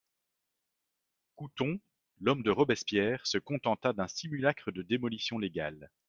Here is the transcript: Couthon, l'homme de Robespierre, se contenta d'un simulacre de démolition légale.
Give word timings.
Couthon, 1.35 1.77
l'homme 2.21 2.41
de 2.41 2.49
Robespierre, 2.49 3.27
se 3.27 3.37
contenta 3.37 3.93
d'un 3.93 4.07
simulacre 4.07 4.71
de 4.71 4.81
démolition 4.81 5.37
légale. 5.37 5.91